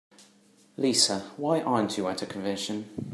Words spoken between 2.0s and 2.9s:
at the convention?